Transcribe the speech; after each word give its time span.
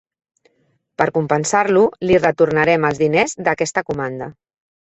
Per 1.01 1.05
compensar-lo 1.17 1.83
li 2.07 2.17
retornarem 2.25 2.89
els 2.91 3.05
diners 3.05 3.39
d'aquesta 3.45 3.87
comanda. 3.93 4.33